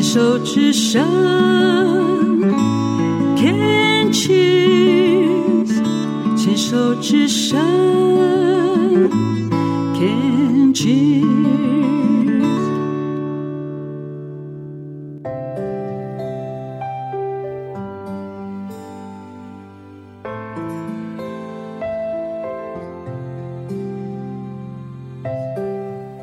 [0.00, 1.06] 牵手之声
[3.36, 5.68] ，Can cheers，
[6.34, 7.60] 牵手之声
[9.92, 11.20] ，Can cheers。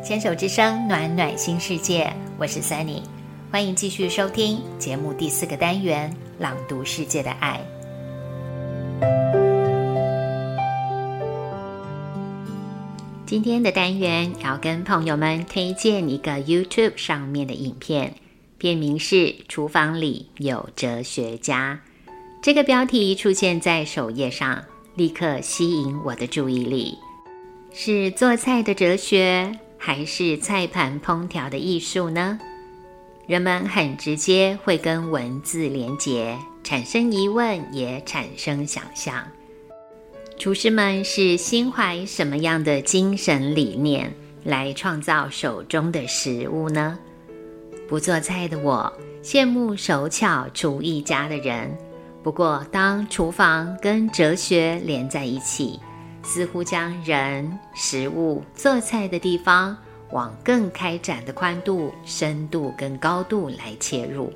[0.02, 3.04] 牵手之声，暖暖新世界，我是 Sunny，
[3.50, 7.66] 欢迎继续收听节目第四个单元《朗读世界的爱》。
[13.26, 18.16] 今天的单元要跟朋友们推荐一个 YouTube 上面的影片，
[18.58, 19.16] 片名是
[19.48, 21.80] 《厨房里有哲学家》。
[22.42, 24.62] 这个标题出现在首页上，
[24.96, 26.98] 立刻吸引我的注意力，
[27.74, 29.58] 是做菜的哲学。
[29.80, 32.40] 还是菜盘烹调的艺术呢？
[33.28, 39.22] 人们很直接会跟文字连结，产生疑问，也产生想象。
[40.38, 44.14] 厨师们是心怀什么样的精神理念
[44.46, 46.98] 来创造手中的食物呢？
[47.90, 51.78] 不做菜的我，羡慕手巧厨艺家的人。
[52.24, 55.78] 不过，当厨房跟哲学连在一起。
[56.24, 59.78] 似乎将人、食物、做菜的地方
[60.12, 64.32] 往更开展的宽度、深度跟高度来切入，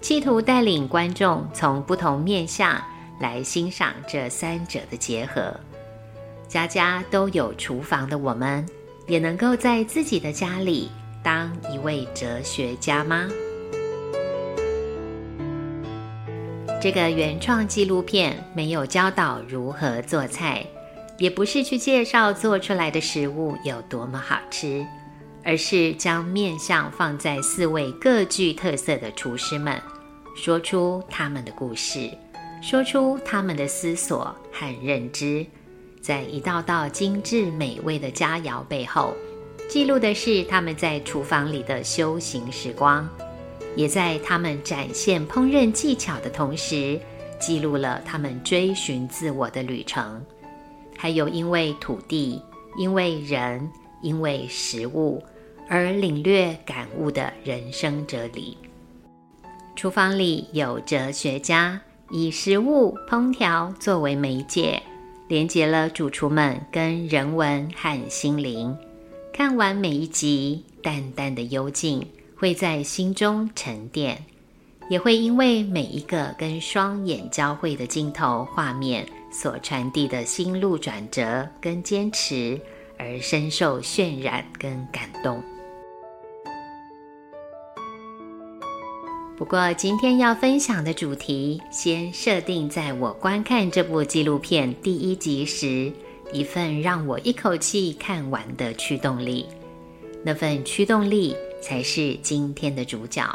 [0.00, 2.80] 企图带领观众从不同面向
[3.20, 5.54] 来欣赏这三者的结合。
[6.48, 8.64] 家家都有厨房的我们，
[9.06, 10.90] 也能够在自己的家里
[11.22, 13.28] 当一位哲学家吗？
[16.80, 20.64] 这个原创纪录片没有教导如何做菜。
[21.18, 24.82] 也不是去介绍做出来的食物有多么好吃，
[25.44, 29.80] 而是将面相放在四位各具特色的厨师们，
[30.36, 32.10] 说出他们的故事，
[32.62, 35.44] 说出他们的思索和认知，
[36.00, 39.14] 在一道道精致美味的佳肴背后，
[39.68, 43.08] 记录的是他们在厨房里的修行时光，
[43.76, 47.00] 也在他们展现烹饪技巧的同时，
[47.38, 50.24] 记录了他们追寻自我的旅程。
[50.98, 52.42] 还有因为土地、
[52.76, 53.66] 因为人、
[54.02, 55.22] 因为食物
[55.68, 58.56] 而领略感悟的人生哲理。
[59.76, 64.82] 厨房里有哲学家，以食物烹调作为媒介，
[65.28, 68.76] 连接了主厨们跟人文和心灵。
[69.32, 72.06] 看完每一集，淡淡的幽静
[72.36, 74.22] 会在心中沉淀，
[74.88, 79.06] 也会因为每一个跟双眼交汇的镜头画面。
[79.32, 82.60] 所传递的心路转折跟坚持，
[83.00, 85.42] 而深受渲染跟感动。
[89.38, 95.90] 不过，今天要分享的主题，先设定在我观看这部纪录片第一集时，
[96.30, 99.46] 一份让我一口气看完的驱动力。
[100.22, 103.26] 那份驱动力才是今天的主角，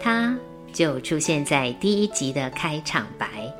[0.00, 0.38] 它
[0.72, 3.52] 就出现在第一集的开场白。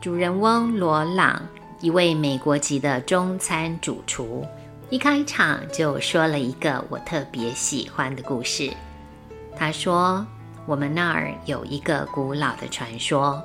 [0.00, 1.48] 主人翁罗朗，
[1.80, 4.44] 一位美国籍的中餐主厨，
[4.90, 8.72] 一开场就说了一个我特别喜欢的故事。
[9.56, 10.26] 他说
[10.66, 13.40] ：“我们那儿有一个古老的传说，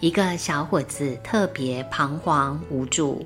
[0.00, 3.24] 一个小伙子特别彷徨无助，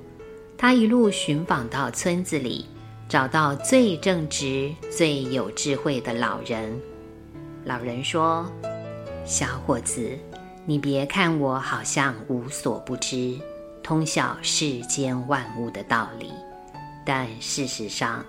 [0.59, 2.67] 他一路寻访到村子里，
[3.09, 6.79] 找到最正直、最有智慧的老人。
[7.65, 8.45] 老人说
[9.25, 10.11] ：‘小伙子。’”
[10.67, 13.39] 你别看我好像无所不知，
[13.85, 16.33] 通晓世间万物的道理，
[17.05, 18.25] 但事实上，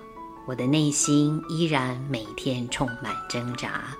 [0.46, 3.96] 我的内心依然每天充满挣扎。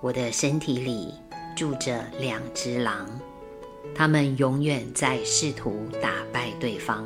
[0.00, 1.12] 我的身体里
[1.56, 3.04] 住着两只狼，
[3.96, 7.04] 它们永远在试图打败对方。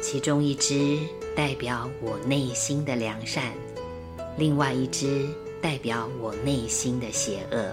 [0.00, 0.98] 其中一只
[1.36, 3.52] 代表我内心的良善，
[4.38, 5.28] 另外一只
[5.60, 7.70] 代表我内心的邪恶。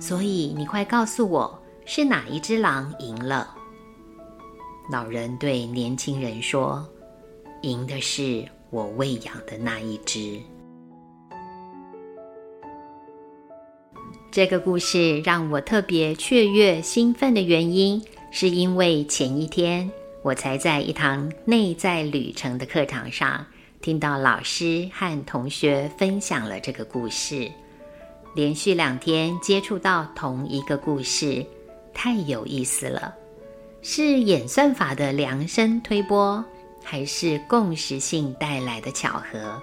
[0.00, 3.54] 所以，你快告诉我，是哪一只狼赢了？
[4.90, 6.86] 老人对年轻人说
[7.62, 10.40] ：“赢的是我喂养的那一只。”
[14.30, 18.00] 这个故事让我特别雀跃兴奋的原因，
[18.30, 19.90] 是因为前一天
[20.22, 23.44] 我才在一堂内在旅程的课堂上，
[23.80, 27.50] 听到老师和同学分享了这个故事。
[28.34, 31.44] 连续两天接触到同一个故事，
[31.94, 33.14] 太有意思了。
[33.82, 36.44] 是演算法的量身推播，
[36.82, 39.60] 还是共识性带来的巧合？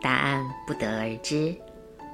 [0.00, 1.54] 答案不得而知。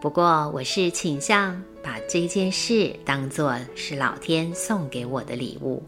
[0.01, 5.83] 不过，我是倾向把这件事当作是老天送给我的礼物，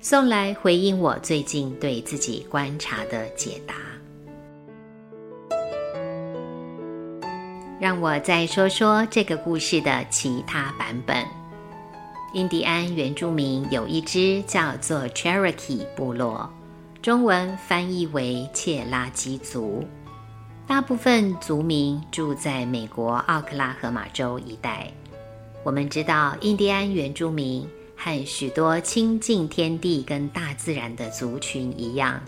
[0.00, 3.74] 送来回应我最近对自己观察的解答。
[7.80, 11.41] 让我再说说这个故事的其他版本。
[12.34, 16.50] 印第安原住民有一支叫做 Cherokee 部落，
[17.02, 19.84] 中文翻译为切拉基族。
[20.66, 24.90] 大部分族民住在美国奥克拉荷马州一带。
[25.62, 32.18] 我们知道，印第安原住民和许多亲近天地跟大自然的族群一样，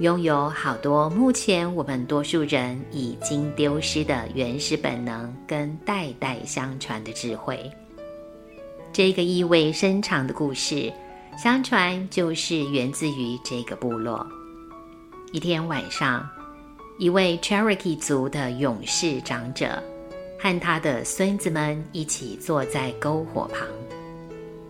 [0.00, 7.70] 拥有好多目前我们多数人已经丢失的原始本能跟代代相传的智慧。
[8.96, 10.90] 这个意味深长的故事，
[11.36, 14.26] 相传就是源自于这个部落。
[15.32, 16.26] 一天晚上。
[16.96, 19.82] 一位 Cherokee 族的勇士长者
[20.40, 23.68] 和他的孙子们一起坐在篝火旁。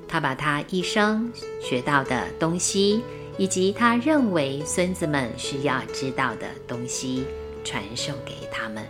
[0.08, 1.32] 他把他一生
[1.62, 3.00] 学到的东西，
[3.38, 7.25] 以及他认为孙子们需要知道的东西，
[7.62, 8.84] 传授给他们。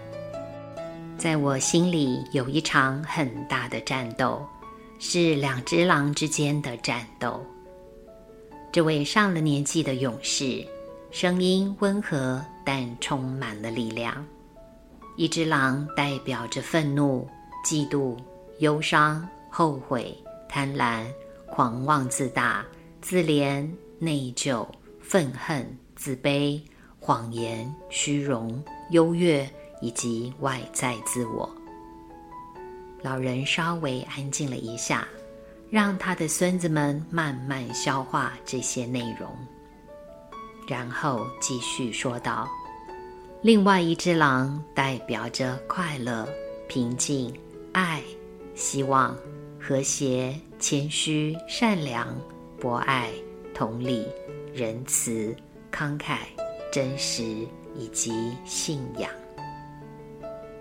[1.18, 4.42] 在我心里，有一场很大的战斗，
[4.98, 7.44] 是两只狼之间的战斗。
[8.72, 10.66] 这位上了年纪的勇士。
[11.12, 14.22] 声音温和，但充满了力量。
[15.16, 17.26] 一只狼代表着愤怒、
[17.64, 18.19] 嫉妒、
[18.58, 20.14] 忧伤、后悔、
[20.46, 21.06] 贪婪、
[21.46, 22.62] 狂妄自大、
[23.00, 23.66] 自怜、
[23.98, 24.66] 内疚、
[25.00, 26.60] 愤恨、自卑、
[27.00, 29.48] 谎言、虚荣、优越
[29.81, 31.48] 以及外在自我。
[33.06, 35.06] 老人稍微安静了一下，
[35.70, 39.31] 让他的孙子们慢慢消化这些内容。
[40.67, 42.49] 然后继续说道
[43.43, 46.29] ：“另外一只狼代表着快乐、
[46.69, 47.32] 平静、
[47.73, 48.03] 爱、
[48.56, 49.17] 希望、
[49.61, 52.08] 和谐、谦虚、善良、
[52.61, 53.12] 博爱、
[53.55, 54.05] 同理、
[54.53, 55.32] 仁慈、
[55.70, 56.17] 慷慨、
[56.73, 57.23] 真实
[57.76, 59.08] 以及信仰。”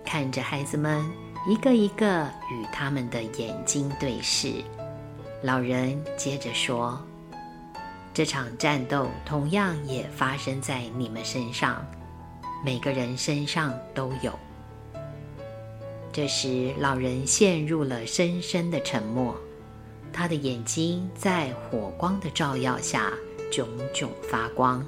[0.06, 1.04] 看着孩子们
[1.48, 4.64] 一个一个与他们的眼睛对视，
[5.44, 7.00] 老人接着说。
[8.16, 11.86] 这场战斗同样也发生在你们身上，
[12.64, 14.34] 每个人身上都有。
[16.12, 19.36] 这时，老人陷入了深深的沉默，
[20.12, 23.14] 他的眼睛在火光的照耀下
[23.52, 24.84] 炯炯发光。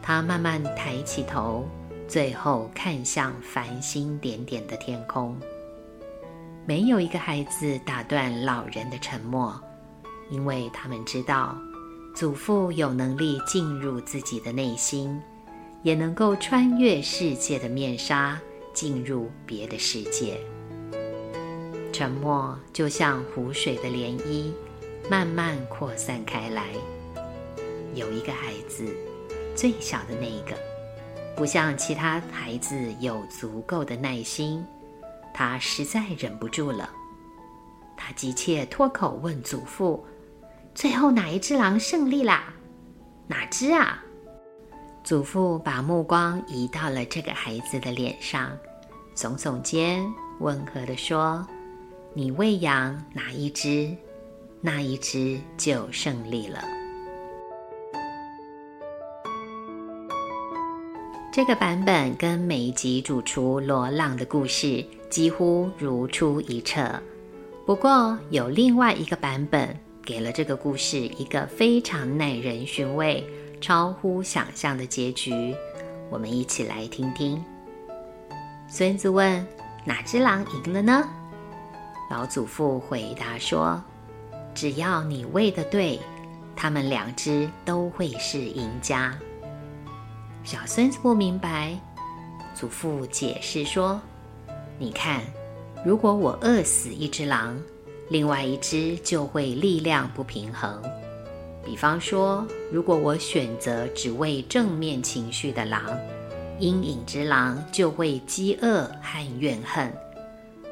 [0.00, 1.68] 他慢慢抬起头，
[2.08, 5.38] 最后看向繁星点点的天空。
[6.66, 9.58] 没有一个孩子打断老人的沉默，
[10.30, 11.56] 因为他们知道。
[12.12, 15.20] 祖父有能力进入自己的内心，
[15.82, 18.40] 也能够穿越世界的面纱，
[18.72, 20.40] 进入别的世界。
[21.92, 24.50] 沉默就像湖水的涟漪，
[25.10, 26.64] 慢慢扩散开来。
[27.94, 28.84] 有一个孩子，
[29.54, 30.56] 最小的那一个，
[31.36, 34.64] 不像其他孩子有足够的耐心，
[35.38, 36.88] 他实在忍不住了。
[37.94, 40.02] 他急切脱口问祖父。
[40.74, 42.54] 最后哪一只狼胜利啦？
[43.26, 44.02] 哪只啊？
[45.04, 48.50] 祖父把目光移到了这个孩子的脸上，
[49.14, 50.06] 耸耸肩，
[50.40, 51.46] 温和地说
[52.14, 53.94] ：“你喂养哪一只，
[54.62, 56.64] 那一只就胜利了。”
[61.36, 66.98] 这个版本跟美籍主厨罗浪的故事几乎如出一辙，
[67.66, 69.78] 不过有另外一个版本。
[70.02, 73.22] 给了这个故事一个非常耐人寻味、
[73.60, 75.54] 超乎想象的结局，
[76.08, 77.44] 我们一起来听听。
[78.66, 79.46] 孙子问
[79.84, 81.06] ：“哪只狼赢了呢？”
[82.10, 83.78] 老祖父回答说
[84.56, 86.00] ：“只要你喂的对，
[86.56, 89.14] 他们两只都会是赢家。”
[90.46, 91.76] 小孙子不明白，
[92.54, 94.00] 祖父解释说
[94.78, 95.20] ：“你看，
[95.84, 97.60] 如果我饿死一只狼。”
[98.08, 100.80] 另外一只就会力量不平衡。
[101.64, 105.82] 比方说，如果我选择只喂正面情绪的狼，
[106.60, 109.92] 阴影之狼就会饥饿和怨恨，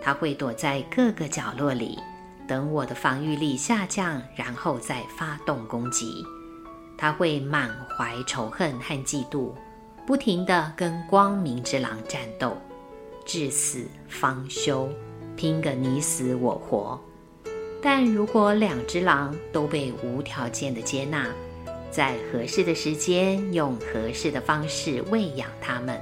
[0.00, 1.98] 它会躲在各个角落里，
[2.46, 6.24] 等我的防御力下降，然后再发动攻击。
[6.96, 9.52] 他会满怀仇恨和嫉妒，
[10.06, 12.56] 不停地跟光明之狼战斗，
[13.24, 14.88] 至死方休，
[15.36, 17.00] 拼个你死我活。
[17.82, 21.26] 但如果两只狼都被无条件的接纳，
[21.90, 26.00] 在合适的时间用合适的方式喂养它们，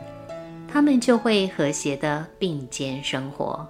[0.69, 3.69] 它们就会和谐的并肩生活，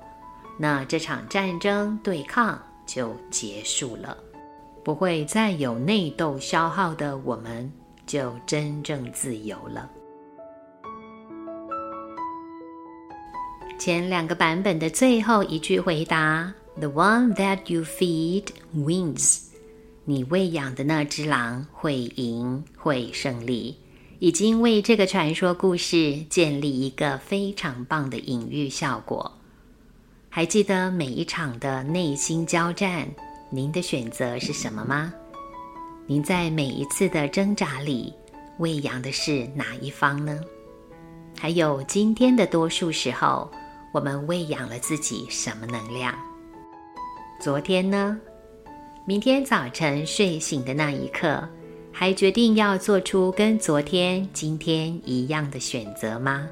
[0.58, 4.16] 那这场战争对抗就结束了，
[4.84, 7.70] 不会再有内斗消耗的，我们
[8.06, 9.90] 就真正自由了。
[13.78, 19.40] 前两个版本的最后一句回答：“The one that you feed wins。”
[20.04, 23.76] 你喂养的那只狼会赢，会胜利，
[24.18, 29.30] 已经为这个传说故事建立一个非常棒的隐喻效果。
[30.28, 33.08] 还记得每一场的内心交战，
[33.54, 35.12] 您的选择是什么吗？
[36.06, 38.10] 您在每一次的挣扎里
[38.58, 40.40] 喂养的是哪一方呢？
[41.38, 43.50] 还有今天的多数时候。
[43.92, 46.14] 我们喂养了自己什么能量？
[47.38, 48.18] 昨天呢？
[49.04, 51.46] 明天早晨睡醒的那一刻，
[51.92, 56.48] 还决定要做出跟昨天、今天一样的选择吗？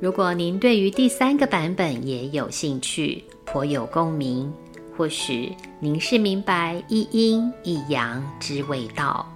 [0.00, 4.52] 如果您对于第三个版本也有兴趣，颇有共鸣，
[5.00, 9.26] 或许您是明白一阴一阳之谓道，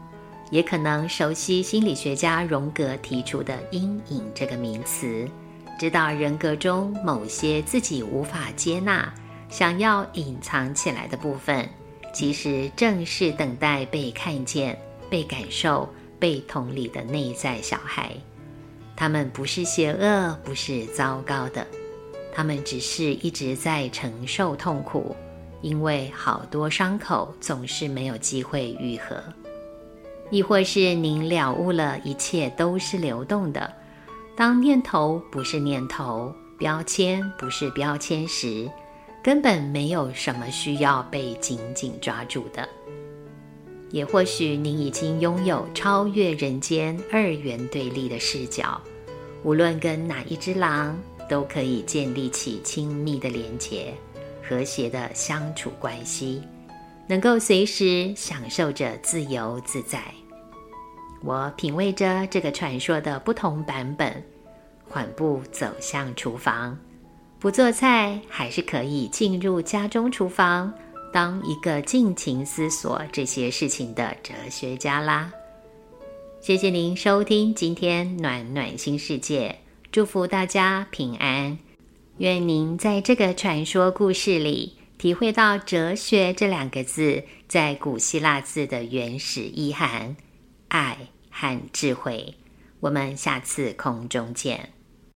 [0.51, 5.27] 也可能熟悉心理学家荣格提出的“阴影”这个名词。
[5.79, 9.11] 知道人格中某些自己无法接纳、
[9.49, 11.67] 想要隐藏起来的部分，
[12.13, 14.79] 其实正是等待被看见、
[15.09, 18.13] 被感受、被同理的内在小孩。
[18.95, 21.67] 他们不是邪恶，不是糟糕的，
[22.35, 25.17] 他们只是一直在承受痛苦，
[25.65, 29.17] 因为好多伤口总是没有机会愈合。
[30.31, 33.73] 亦或是您了悟了一切都是流动的。
[34.37, 38.71] 当念头不是念头，标签不是标签时，
[39.23, 42.69] 根本没有什么需要被紧紧抓住的。
[43.91, 48.79] 也或许您已经拥有超越人间二元对立的视角，
[49.43, 53.95] 无论跟哪一只狼，都可以建立起亲密的连结、
[54.47, 56.43] 和谐的相处关系，
[57.07, 60.03] 能够随时享受着自由自在。
[61.23, 64.23] 我品味着这个传说的不同版本，
[64.89, 66.79] 缓步走向厨房。
[67.39, 70.73] 不做菜，还是可以进入家中厨房，
[71.13, 75.33] 当一个尽情思索这些事情的哲学家啦。
[76.41, 79.59] 谢谢您收听今天暖暖新世界，
[79.91, 81.59] 祝福大家平安。
[82.19, 90.17] 愿您在这个传说故事里，体会到“哲学”这两个字在古希腊字的原始意涵——
[90.69, 91.09] 爱。
[91.37, 92.37] 和智慧，
[92.79, 94.71] 我们下次空中见。